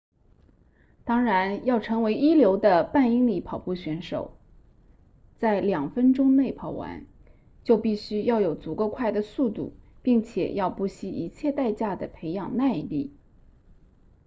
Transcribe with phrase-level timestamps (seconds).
[1.05, 4.35] 当然要成为一流的半英里跑步选手
[5.37, 7.05] 在两分钟内跑完
[7.63, 13.13] 就必须要有足够快的速度并且要不惜一切代价地培养耐力